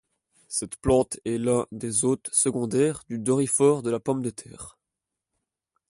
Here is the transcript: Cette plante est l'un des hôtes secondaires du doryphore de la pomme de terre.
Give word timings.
Cette 0.47 0.77
plante 0.77 1.19
est 1.25 1.37
l'un 1.37 1.67
des 1.71 2.05
hôtes 2.05 2.31
secondaires 2.33 3.03
du 3.07 3.19
doryphore 3.19 3.83
de 3.83 3.91
la 3.91 3.99
pomme 3.99 4.23
de 4.23 4.31
terre. 4.31 4.79